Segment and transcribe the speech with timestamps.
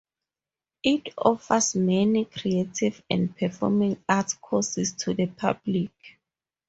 [0.81, 5.91] It offers many creative and performing arts courses to the public.